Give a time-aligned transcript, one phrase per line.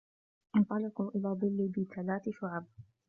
[0.55, 2.65] انطَلِقوا إِلى ظِلٍّ ذي ثَلاثِ شُعَبٍ